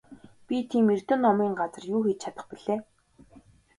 [0.47, 2.79] Би тийм эрдэм номын газар юу хийж чадах билээ?